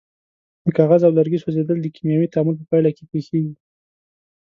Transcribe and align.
د 0.63 0.65
کاغذ 0.77 1.01
او 1.07 1.11
لرګي 1.17 1.37
سوځیدل 1.43 1.77
د 1.81 1.87
کیمیاوي 1.95 2.27
تعامل 2.33 2.55
په 2.57 2.65
پایله 2.69 2.91
کې 2.97 3.03
پیښیږي. 3.11 3.53